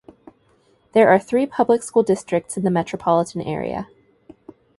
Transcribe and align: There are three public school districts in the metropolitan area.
There 0.93 1.09
are 1.09 1.19
three 1.19 1.45
public 1.45 1.83
school 1.83 2.01
districts 2.01 2.57
in 2.57 2.63
the 2.63 2.71
metropolitan 2.71 3.41
area. 3.43 3.87